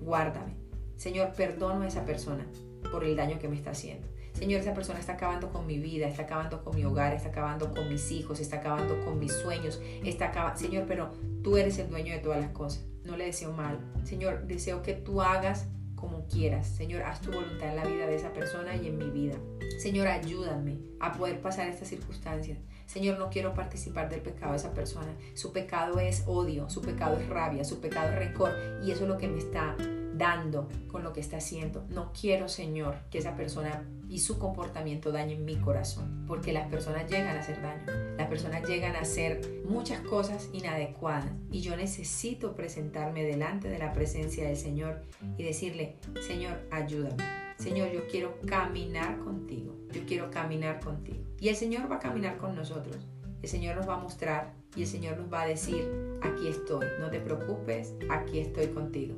[0.00, 0.54] guárdame.
[0.96, 2.46] Señor, perdono a esa persona
[2.90, 4.06] por el daño que me está haciendo.
[4.32, 7.74] Señor, esa persona está acabando con mi vida, está acabando con mi hogar, está acabando
[7.74, 10.60] con mis hijos, está acabando con mis sueños, está acabando...
[10.60, 11.10] Señor, pero
[11.42, 12.84] tú eres el dueño de todas las cosas.
[13.08, 13.78] No le deseo mal.
[14.04, 15.66] Señor, deseo que tú hagas
[15.96, 16.68] como quieras.
[16.68, 19.36] Señor, haz tu voluntad en la vida de esa persona y en mi vida.
[19.78, 22.58] Señor, ayúdame a poder pasar estas circunstancias.
[22.86, 25.12] Señor, no quiero participar del pecado de esa persona.
[25.34, 28.52] Su pecado es odio, su pecado es rabia, su pecado es rencor.
[28.84, 29.74] Y eso es lo que me está
[30.18, 31.86] dando con lo que está haciendo.
[31.88, 37.10] No quiero, Señor, que esa persona y su comportamiento dañen mi corazón, porque las personas
[37.10, 37.84] llegan a hacer daño.
[38.16, 43.92] Las personas llegan a hacer muchas cosas inadecuadas y yo necesito presentarme delante de la
[43.92, 45.02] presencia del Señor
[45.36, 47.22] y decirle, Señor, ayúdame.
[47.58, 49.74] Señor, yo quiero caminar contigo.
[49.92, 51.24] Yo quiero caminar contigo.
[51.40, 52.96] Y el Señor va a caminar con nosotros.
[53.42, 55.88] El Señor nos va a mostrar y el Señor nos va a decir,
[56.22, 59.14] aquí estoy, no te preocupes, aquí estoy contigo.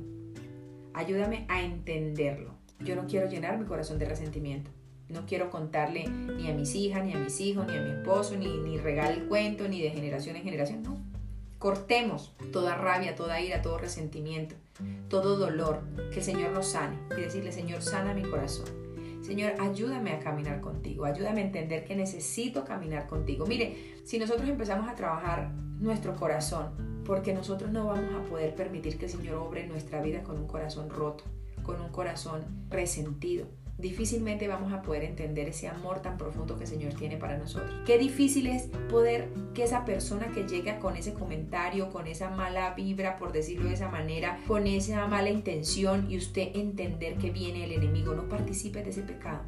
[0.93, 2.55] Ayúdame a entenderlo.
[2.79, 4.71] Yo no quiero llenar mi corazón de resentimiento.
[5.09, 8.35] No quiero contarle ni a mis hijas, ni a mis hijos, ni a mi esposo,
[8.37, 10.83] ni, ni regar el cuento, ni de generación en generación.
[10.83, 10.97] No.
[11.59, 14.55] Cortemos toda rabia, toda ira, todo resentimiento,
[15.09, 15.83] todo dolor.
[16.11, 16.97] Que el Señor nos sane.
[17.17, 18.67] Y decirle, Señor, sana mi corazón.
[19.21, 21.05] Señor, ayúdame a caminar contigo.
[21.05, 23.45] Ayúdame a entender que necesito caminar contigo.
[23.45, 28.97] Mire, si nosotros empezamos a trabajar nuestro corazón, porque nosotros no vamos a poder permitir
[28.97, 31.25] que el Señor obre en nuestra vida con un corazón roto,
[31.61, 33.47] con un corazón resentido.
[33.77, 37.81] Difícilmente vamos a poder entender ese amor tan profundo que el Señor tiene para nosotros.
[37.85, 42.75] Qué difícil es poder que esa persona que llega con ese comentario, con esa mala
[42.75, 47.65] vibra, por decirlo de esa manera, con esa mala intención y usted entender que viene
[47.65, 49.41] el enemigo, no participe de ese pecado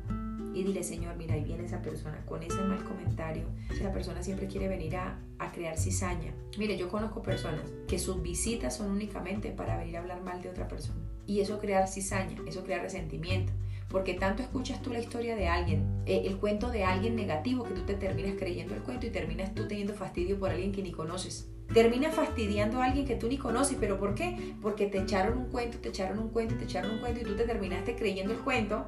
[0.54, 3.46] y dile, Señor, mira, ahí viene esa persona con ese mal comentario.
[3.72, 6.34] Esa persona siempre quiere venir a, a crear cizaña.
[6.58, 10.50] Mire, yo conozco personas que sus visitas son únicamente para venir a hablar mal de
[10.50, 11.00] otra persona.
[11.26, 13.52] Y eso crea cizaña, eso crea resentimiento.
[13.90, 17.74] Porque tanto escuchas tú la historia de alguien, eh, el cuento de alguien negativo, que
[17.74, 20.92] tú te terminas creyendo el cuento y terminas tú teniendo fastidio por alguien que ni
[20.92, 21.50] conoces.
[21.74, 24.56] Terminas fastidiando a alguien que tú ni conoces, pero ¿por qué?
[24.62, 27.36] Porque te echaron un cuento, te echaron un cuento, te echaron un cuento y tú
[27.36, 28.86] te terminaste creyendo el cuento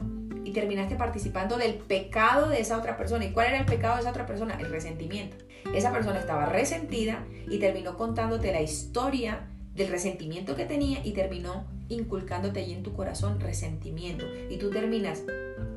[0.56, 3.26] terminaste participando del pecado de esa otra persona.
[3.26, 4.56] ¿Y cuál era el pecado de esa otra persona?
[4.58, 5.36] El resentimiento.
[5.76, 11.68] Esa persona estaba resentida y terminó contándote la historia del resentimiento que tenía y terminó
[11.90, 14.26] inculcándote ahí en tu corazón resentimiento.
[14.50, 15.24] Y tú terminas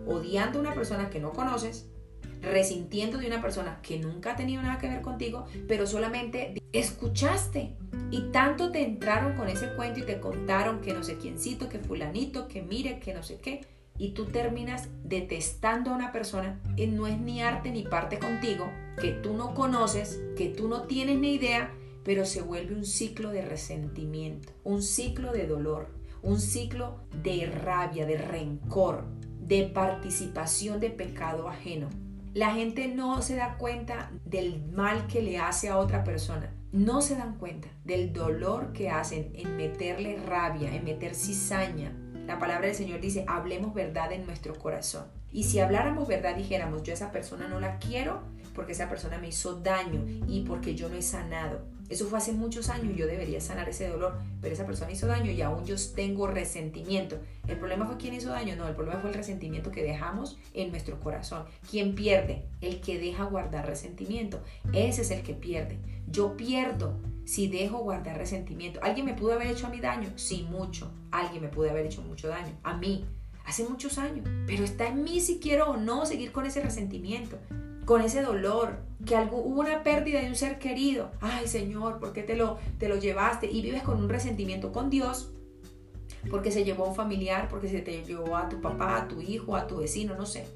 [0.07, 1.88] odiando a una persona que no conoces,
[2.41, 7.75] resintiendo de una persona que nunca ha tenido nada que ver contigo, pero solamente escuchaste.
[8.12, 11.81] Y tanto te entraron con ese cuento y te contaron que no sé quiéncito, que
[11.81, 16.87] fulanito, que mire, que no sé qué y tú terminas detestando a una persona y
[16.87, 21.19] no es ni arte ni parte contigo, que tú no conoces, que tú no tienes
[21.19, 21.73] ni idea,
[22.05, 25.89] pero se vuelve un ciclo de resentimiento, un ciclo de dolor,
[26.23, 29.05] un ciclo de rabia, de rencor,
[29.41, 31.89] de participación de pecado ajeno.
[32.35, 36.55] La gente no se da cuenta del mal que le hace a otra persona.
[36.71, 41.97] No se dan cuenta del dolor que hacen en meterle rabia, en meter cizaña,
[42.29, 45.07] la palabra del Señor dice, hablemos verdad en nuestro corazón.
[45.33, 48.21] Y si habláramos verdad, dijéramos, yo a esa persona no la quiero
[48.55, 51.62] porque esa persona me hizo daño y porque yo no he sanado.
[51.88, 55.31] Eso fue hace muchos años, yo debería sanar ese dolor, pero esa persona hizo daño
[55.31, 57.19] y aún yo tengo resentimiento.
[57.47, 58.57] ¿El problema fue quién hizo daño?
[58.57, 61.47] No, el problema fue el resentimiento que dejamos en nuestro corazón.
[61.71, 62.45] ¿Quién pierde?
[62.61, 64.43] El que deja guardar resentimiento.
[64.75, 65.79] Ese es el que pierde.
[66.07, 68.81] Yo pierdo si dejo guardar resentimiento.
[68.83, 70.09] ¿Alguien me pudo haber hecho a mí daño?
[70.17, 70.91] Sí, mucho.
[71.11, 72.57] Alguien me pudo haber hecho mucho daño.
[72.62, 73.05] A mí.
[73.45, 74.27] Hace muchos años.
[74.47, 77.37] Pero está en mí si quiero o no seguir con ese resentimiento,
[77.85, 81.11] con ese dolor, que algo, hubo una pérdida de un ser querido.
[81.21, 83.47] Ay, Señor, ¿por qué te lo, te lo llevaste?
[83.47, 85.31] Y vives con un resentimiento con Dios
[86.31, 89.21] porque se llevó a un familiar, porque se te llevó a tu papá, a tu
[89.21, 90.47] hijo, a tu vecino, no sé.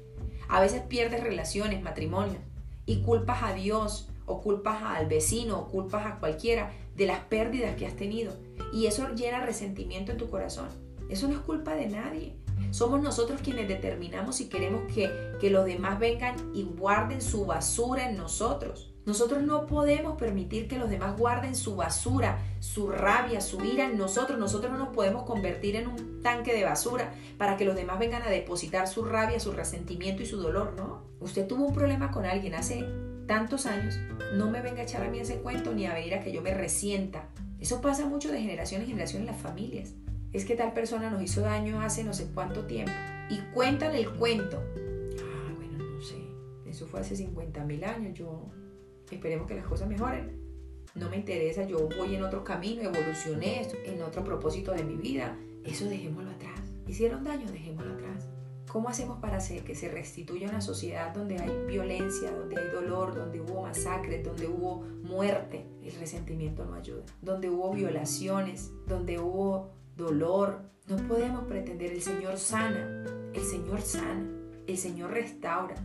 [0.49, 2.39] A veces pierdes relaciones, matrimonio,
[2.87, 7.75] y culpas a Dios o culpas al vecino o culpas a cualquiera de las pérdidas
[7.75, 8.33] que has tenido.
[8.71, 10.67] Y eso llena resentimiento en tu corazón.
[11.09, 12.35] Eso no es culpa de nadie.
[12.71, 15.09] Somos nosotros quienes determinamos si queremos que,
[15.39, 18.93] que los demás vengan y guarden su basura en nosotros.
[19.05, 23.97] Nosotros no podemos permitir que los demás guarden su basura, su rabia, su ira en
[23.97, 24.39] nosotros.
[24.39, 28.23] Nosotros no nos podemos convertir en un tanque de basura para que los demás vengan
[28.23, 31.03] a depositar su rabia, su resentimiento y su dolor, ¿no?
[31.19, 32.85] Usted tuvo un problema con alguien hace
[33.27, 33.97] tantos años,
[34.35, 36.41] no me venga a echar a mí ese cuento ni a venir a que yo
[36.41, 37.29] me resienta.
[37.59, 39.93] Eso pasa mucho de generación en generación en las familias.
[40.33, 42.91] Es que tal persona nos hizo daño hace no sé cuánto tiempo.
[43.29, 44.61] Y cuéntale el cuento.
[45.19, 46.17] Ah, bueno, no sé.
[46.65, 48.17] Eso fue hace 50 mil años.
[48.17, 48.49] Yo,
[49.11, 50.41] esperemos que las cosas mejoren.
[50.95, 55.37] No me interesa, yo voy en otro camino, evolucioné en otro propósito de mi vida.
[55.63, 56.59] Eso dejémoslo atrás.
[56.87, 58.12] Hicieron daño, dejémoslo atrás.
[58.73, 63.39] ¿Cómo hacemos para que se restituya una sociedad donde hay violencia, donde hay dolor, donde
[63.39, 65.67] hubo masacres, donde hubo muerte?
[65.83, 67.03] El resentimiento no ayuda.
[67.21, 70.63] Donde hubo violaciones, donde hubo dolor.
[70.87, 73.05] No podemos pretender el Señor sana,
[73.35, 74.27] el Señor sana,
[74.65, 75.75] el Señor restaura,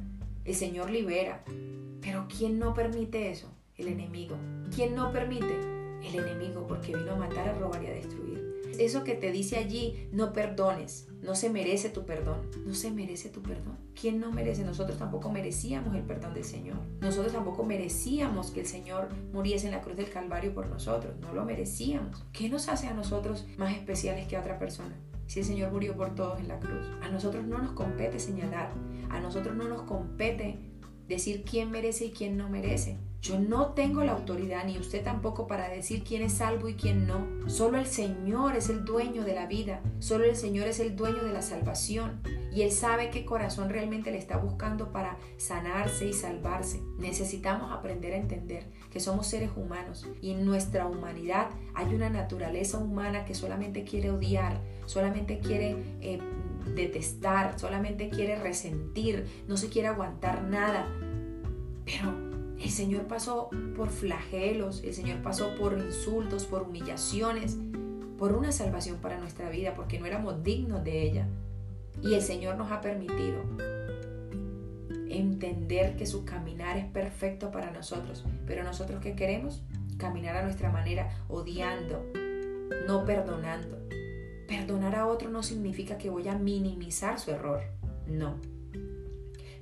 [0.47, 1.45] el Señor libera.
[2.01, 3.53] Pero ¿quién no permite eso?
[3.77, 4.35] El enemigo.
[4.75, 5.61] ¿Quién no permite?
[6.03, 8.48] El enemigo porque vino a matar, a robar y a destruir.
[8.79, 13.29] Eso que te dice allí, no perdones, no se merece tu perdón, no se merece
[13.29, 13.77] tu perdón.
[14.01, 14.65] ¿Quién no merece?
[14.65, 16.79] Nosotros tampoco merecíamos el perdón del Señor.
[17.01, 21.33] Nosotros tampoco merecíamos que el Señor muriese en la cruz del Calvario por nosotros, no
[21.33, 22.25] lo merecíamos.
[22.33, 24.95] ¿Qué nos hace a nosotros más especiales que a otra persona?
[25.27, 26.87] Si el Señor murió por todos en la cruz.
[27.03, 28.73] A nosotros no nos compete señalar,
[29.11, 30.59] a nosotros no nos compete
[31.09, 32.97] decir quién merece y quién no merece.
[33.21, 37.07] Yo no tengo la autoridad, ni usted tampoco, para decir quién es salvo y quién
[37.07, 37.27] no.
[37.49, 41.25] Solo el Señor es el dueño de la vida, solo el Señor es el dueño
[41.25, 42.21] de la salvación.
[42.53, 46.81] Y Él sabe qué corazón realmente le está buscando para sanarse y salvarse.
[46.99, 52.79] Necesitamos aprender a entender que somos seres humanos y en nuestra humanidad hay una naturaleza
[52.79, 56.21] humana que solamente quiere odiar, solamente quiere eh,
[56.75, 60.89] detestar, solamente quiere resentir, no se quiere aguantar nada.
[61.85, 62.28] Pero
[62.61, 67.57] el Señor pasó por flagelos, el Señor pasó por insultos, por humillaciones,
[68.19, 71.29] por una salvación para nuestra vida, porque no éramos dignos de ella.
[72.03, 73.43] Y el Señor nos ha permitido
[75.09, 78.25] entender que su caminar es perfecto para nosotros.
[78.47, 79.63] Pero nosotros qué queremos?
[79.97, 82.05] Caminar a nuestra manera, odiando,
[82.87, 83.79] no perdonando.
[84.49, 87.63] Perdonar a otro no significa que voy a minimizar su error.
[88.07, 88.37] No.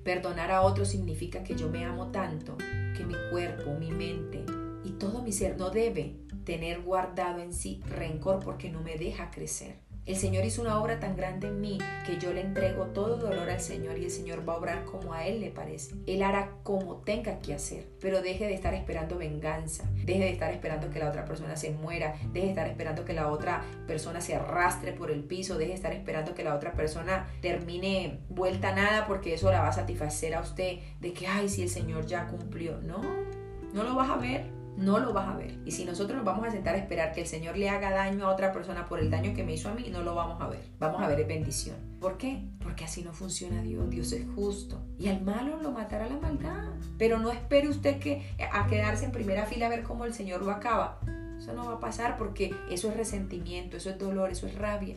[0.02, 2.56] Perdonar a otro significa que yo me amo tanto
[2.96, 4.44] que mi cuerpo, mi mente
[4.84, 9.30] y todo mi ser no debe tener guardado en sí rencor porque no me deja
[9.30, 9.85] crecer.
[10.06, 13.50] El Señor hizo una obra tan grande en mí que yo le entrego todo dolor
[13.50, 15.96] al Señor y el Señor va a obrar como a Él le parece.
[16.06, 20.52] Él hará como tenga que hacer, pero deje de estar esperando venganza, deje de estar
[20.52, 24.20] esperando que la otra persona se muera, deje de estar esperando que la otra persona
[24.20, 28.72] se arrastre por el piso, deje de estar esperando que la otra persona termine vuelta
[28.72, 32.06] nada porque eso la va a satisfacer a usted de que, ay, si el Señor
[32.06, 32.80] ya cumplió.
[32.80, 33.02] No,
[33.72, 35.58] no lo vas a ver no lo vas a ver.
[35.64, 38.26] Y si nosotros nos vamos a sentar a esperar que el Señor le haga daño
[38.26, 40.48] a otra persona por el daño que me hizo a mí, no lo vamos a
[40.48, 40.60] ver.
[40.78, 41.76] Vamos a ver bendición.
[42.00, 42.42] ¿Por qué?
[42.62, 43.88] Porque así no funciona Dios.
[43.88, 44.82] Dios es justo.
[44.98, 46.68] Y al malo lo matará la maldad.
[46.98, 50.42] Pero no espere usted que a quedarse en primera fila a ver cómo el Señor
[50.42, 51.00] lo acaba.
[51.38, 54.96] Eso no va a pasar porque eso es resentimiento, eso es dolor, eso es rabia.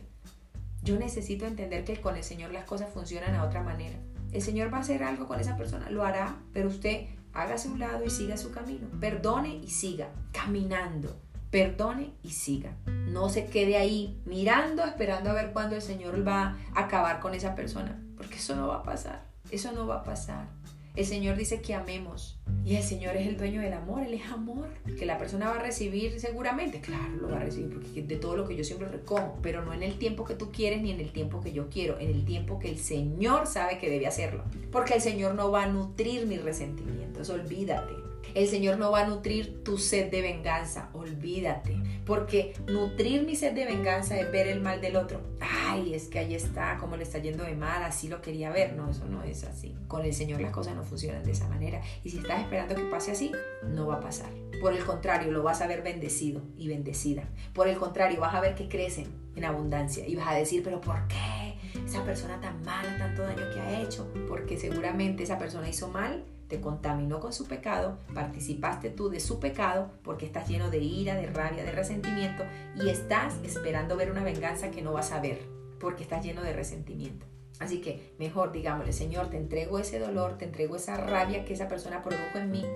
[0.82, 3.98] Yo necesito entender que con el Señor las cosas funcionan a otra manera.
[4.32, 7.78] El Señor va a hacer algo con esa persona, lo hará, pero usted hágase un
[7.78, 8.88] lado y siga su camino.
[9.00, 11.16] Perdone y siga caminando.
[11.50, 12.72] Perdone y siga.
[12.86, 17.34] No se quede ahí mirando, esperando a ver cuándo el Señor va a acabar con
[17.34, 19.24] esa persona, porque eso no va a pasar.
[19.50, 20.46] Eso no va a pasar.
[20.96, 22.38] El Señor dice que amemos.
[22.64, 24.68] Y el Señor es el dueño del amor, Él es amor.
[24.98, 28.36] Que la persona va a recibir seguramente, claro, lo va a recibir, porque de todo
[28.36, 31.00] lo que yo siempre recojo, pero no en el tiempo que tú quieres ni en
[31.00, 34.44] el tiempo que yo quiero, en el tiempo que el Señor sabe que debe hacerlo.
[34.72, 38.09] Porque el Señor no va a nutrir mis resentimientos, olvídate.
[38.34, 41.76] El Señor no va a nutrir tu sed de venganza, olvídate.
[42.04, 45.20] Porque nutrir mi sed de venganza es ver el mal del otro.
[45.40, 48.74] Ay, es que ahí está, como le está yendo de mal, así lo quería ver.
[48.74, 49.76] No, eso no es así.
[49.88, 51.80] Con el Señor las cosas no funcionan de esa manera.
[52.04, 53.32] Y si estás esperando que pase así,
[53.64, 54.30] no va a pasar.
[54.60, 57.28] Por el contrario, lo vas a ver bendecido y bendecida.
[57.54, 60.06] Por el contrario, vas a ver que crecen en abundancia.
[60.06, 61.54] Y vas a decir, pero ¿por qué?
[61.84, 64.12] Esa persona tan mala, tanto daño que ha hecho.
[64.28, 69.38] Porque seguramente esa persona hizo mal te contaminó con su pecado, participaste tú de su
[69.38, 74.24] pecado porque estás lleno de ira, de rabia, de resentimiento y estás esperando ver una
[74.24, 75.46] venganza que no vas a ver
[75.78, 77.24] porque estás lleno de resentimiento.
[77.60, 81.68] Así que mejor digámosle, Señor, te entrego ese dolor, te entrego esa rabia que esa
[81.68, 82.66] persona produjo en mí.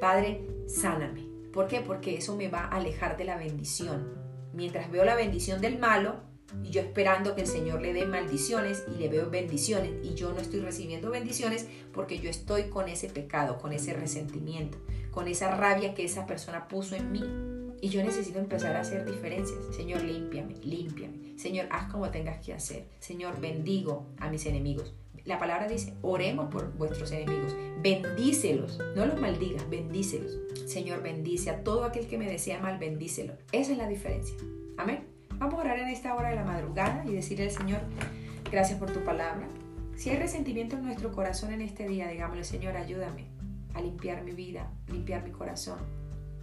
[0.00, 1.26] Padre, sáname.
[1.52, 1.80] ¿Por qué?
[1.80, 4.14] Porque eso me va a alejar de la bendición.
[4.52, 6.20] Mientras veo la bendición del malo,
[6.62, 10.32] y yo esperando que el Señor le dé maldiciones y le veo bendiciones y yo
[10.32, 14.78] no estoy recibiendo bendiciones porque yo estoy con ese pecado, con ese resentimiento,
[15.10, 17.22] con esa rabia que esa persona puso en mí.
[17.80, 19.58] Y yo necesito empezar a hacer diferencias.
[19.76, 21.36] Señor, límpiame, límpiame.
[21.36, 22.86] Señor, haz como tengas que hacer.
[22.98, 24.94] Señor, bendigo a mis enemigos.
[25.24, 30.38] La palabra dice, oremos por vuestros enemigos, bendícelos, no los maldigas, bendícelos.
[30.66, 33.32] Señor, bendice a todo aquel que me desea mal, bendícelo.
[33.50, 34.36] Esa es la diferencia.
[34.76, 35.13] Amén.
[35.38, 37.80] Vamos a orar en esta hora de la madrugada y decirle al Señor,
[38.50, 39.46] gracias por tu palabra.
[39.96, 43.26] Si hay resentimiento en nuestro corazón en este día, digámosle, Señor, ayúdame.
[43.74, 45.78] a limpiar mi vida, limpiar mi corazón.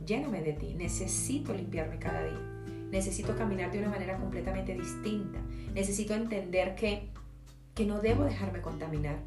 [0.06, 0.74] Lléname de ti.
[0.74, 2.40] Necesito limpiarme cada día.
[2.92, 5.40] Necesito caminar de una manera completamente distinta.
[5.74, 7.10] Necesito entender que,
[7.74, 9.20] que no debo dejarme contaminar.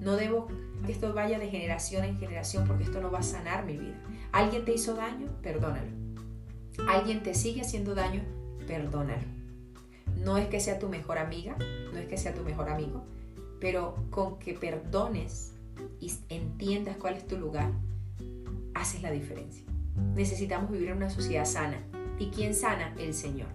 [0.00, 0.48] No debo
[0.84, 3.94] que esto vaya de generación en generación porque esto no va a sanar mi vida.
[4.32, 5.28] ¿Alguien te hizo daño?
[5.40, 5.90] Perdónalo.
[6.88, 8.41] ¿Alguien te sigue haciendo daño?
[8.66, 9.22] Perdónalo.
[10.16, 11.56] No es que sea tu mejor amiga,
[11.92, 13.04] no es que sea tu mejor amigo,
[13.60, 15.54] pero con que perdones
[16.00, 17.70] y entiendas cuál es tu lugar,
[18.74, 19.64] haces la diferencia.
[20.14, 21.78] Necesitamos vivir en una sociedad sana.
[22.18, 22.94] ¿Y quién sana?
[22.98, 23.48] El Señor.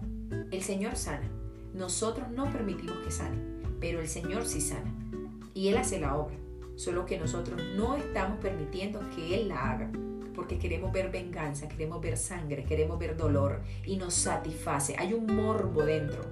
[0.50, 1.28] El Señor sana.
[1.74, 3.36] Nosotros no permitimos que sane,
[3.80, 4.92] pero el Señor sí sana.
[5.54, 6.36] Y Él hace la obra.
[6.76, 9.90] Solo que nosotros no estamos permitiendo que Él la haga.
[10.38, 14.94] Porque queremos ver venganza, queremos ver sangre, queremos ver dolor y nos satisface.
[14.96, 16.24] Hay un morbo dentro.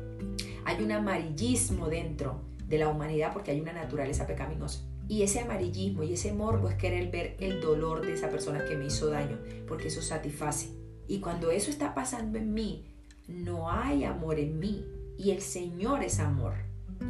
[0.64, 4.84] Hay un amarillismo dentro de la humanidad porque hay una naturaleza pecaminosa.
[5.08, 8.76] Y ese amarillismo y ese morbo es querer ver el dolor de esa persona que
[8.76, 10.68] me hizo daño, porque eso satisface.
[11.08, 12.86] Y cuando eso está pasando en mí,
[13.26, 14.86] no hay amor en mí.
[15.18, 16.54] Y el Señor es amor.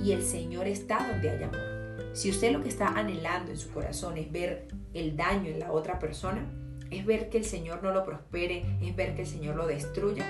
[0.03, 2.15] Y el Señor está donde hay amor.
[2.15, 5.73] Si usted lo que está anhelando en su corazón es ver el daño en la
[5.73, 6.51] otra persona,
[6.91, 10.25] es ver que el Señor no lo prospere, es ver que el Señor lo destruya,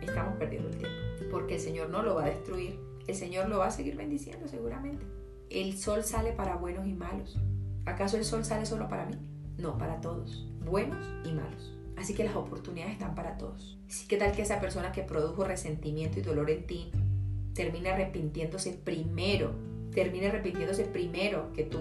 [0.00, 0.96] estamos perdiendo el tiempo.
[1.30, 4.48] Porque el Señor no lo va a destruir, el Señor lo va a seguir bendiciendo
[4.48, 5.04] seguramente.
[5.50, 7.38] El sol sale para buenos y malos.
[7.86, 9.16] ¿Acaso el sol sale solo para mí?
[9.56, 11.74] No, para todos, buenos y malos.
[11.96, 13.78] Así que las oportunidades están para todos.
[14.08, 16.92] ¿Qué tal que esa persona que produjo resentimiento y dolor en ti
[17.54, 19.52] termina arrepintiéndose primero?
[19.92, 21.80] Termina arrepintiéndose primero que tú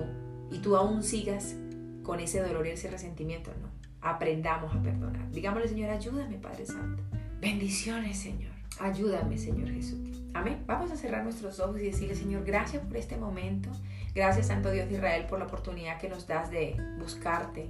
[0.50, 1.56] y tú aún sigas
[2.04, 3.52] con ese dolor y ese resentimiento.
[3.62, 3.70] No,
[4.10, 5.30] aprendamos a perdonar.
[5.32, 7.04] Digámosle, Señor, ayúdame, Padre Santo.
[7.40, 8.52] Bendiciones, Señor.
[8.80, 10.24] Ayúdame, Señor Jesús.
[10.34, 10.64] Amén.
[10.68, 13.70] Vamos a cerrar nuestros ojos y decirle, Señor, gracias por este momento.
[14.14, 17.70] Gracias, Santo Dios de Israel, por la oportunidad que nos das de buscarte,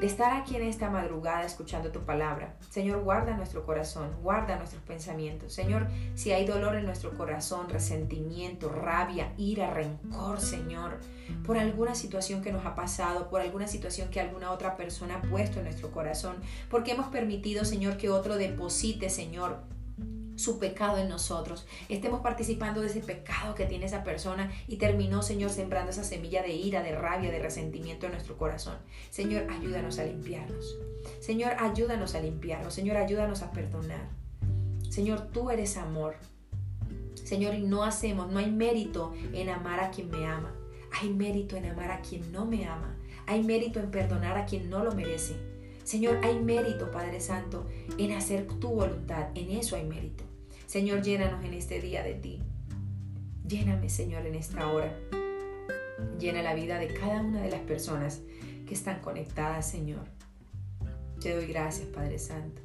[0.00, 2.56] de estar aquí en esta madrugada escuchando tu palabra.
[2.70, 5.52] Señor, guarda nuestro corazón, guarda nuestros pensamientos.
[5.52, 10.98] Señor, si hay dolor en nuestro corazón, resentimiento, rabia, ira, rencor, Señor,
[11.44, 15.22] por alguna situación que nos ha pasado, por alguna situación que alguna otra persona ha
[15.22, 16.36] puesto en nuestro corazón,
[16.70, 19.75] porque hemos permitido, Señor, que otro deposite, Señor,
[20.36, 25.22] su pecado en nosotros, estemos participando de ese pecado que tiene esa persona y terminó,
[25.22, 28.76] Señor, sembrando esa semilla de ira, de rabia, de resentimiento en nuestro corazón.
[29.10, 30.76] Señor, ayúdanos a limpiarnos.
[31.20, 32.74] Señor, ayúdanos a limpiarnos.
[32.74, 34.08] Señor, ayúdanos a perdonar.
[34.90, 36.16] Señor, tú eres amor.
[37.14, 40.54] Señor, y no hacemos, no hay mérito en amar a quien me ama.
[41.00, 42.96] Hay mérito en amar a quien no me ama.
[43.26, 45.34] Hay mérito en perdonar a quien no lo merece.
[45.82, 47.66] Señor, hay mérito, Padre Santo,
[47.98, 49.28] en hacer tu voluntad.
[49.34, 50.25] En eso hay mérito.
[50.76, 52.42] Señor, llénanos en este día de ti.
[53.48, 54.94] Lléname, Señor, en esta hora.
[56.18, 58.20] Llena la vida de cada una de las personas
[58.68, 60.04] que están conectadas, Señor.
[61.18, 62.60] Te doy gracias, Padre Santo.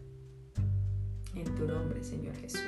[1.35, 2.59] En tu nombre, Señor Jesús.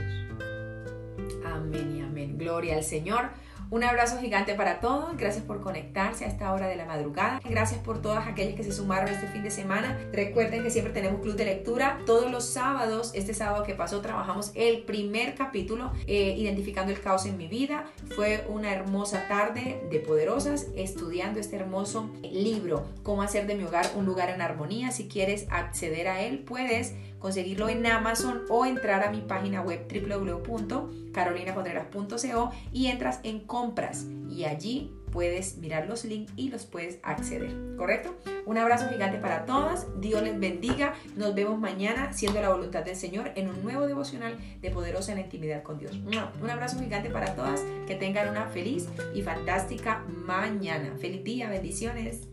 [1.45, 2.38] Amén y amén.
[2.38, 3.32] Gloria al Señor.
[3.73, 5.17] Un abrazo gigante para todos.
[5.17, 7.41] Gracias por conectarse a esta hora de la madrugada.
[7.43, 9.97] Gracias por todas aquellas que se sumaron este fin de semana.
[10.12, 11.97] Recuerden que siempre tenemos club de lectura.
[12.05, 17.25] Todos los sábados, este sábado que pasó, trabajamos el primer capítulo, eh, Identificando el caos
[17.25, 17.86] en mi vida.
[18.15, 23.88] Fue una hermosa tarde de poderosas estudiando este hermoso libro, Cómo hacer de mi hogar
[23.95, 24.91] un lugar en armonía.
[24.91, 29.88] Si quieres acceder a él, puedes conseguirlo en Amazon o entrar a mi página web
[29.89, 37.55] www.carolinacontreras.co y entras en compras y allí puedes mirar los links y los puedes acceder,
[37.77, 38.13] ¿correcto?
[38.45, 42.97] Un abrazo gigante para todas, Dios les bendiga, nos vemos mañana siendo la voluntad del
[42.97, 45.97] Señor en un nuevo devocional de poderosa en la intimidad con Dios.
[46.41, 50.97] Un abrazo gigante para todas, que tengan una feliz y fantástica mañana.
[50.99, 52.32] Feliz día, bendiciones.